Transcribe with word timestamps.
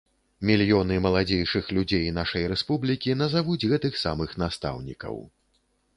Мільёны 0.49 0.95
маладзейшых 1.05 1.69
людзей 1.77 2.07
нашай 2.19 2.49
рэспублікі 2.53 3.15
назавуць 3.21 3.67
гэтых 3.75 3.93
самых 4.05 4.29
настаўнікаў. 4.45 5.15